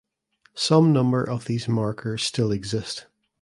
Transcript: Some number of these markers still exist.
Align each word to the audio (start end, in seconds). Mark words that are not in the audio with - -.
Some 0.55 0.91
number 0.91 1.23
of 1.23 1.45
these 1.45 1.67
markers 1.67 2.23
still 2.23 2.51
exist. 2.51 3.05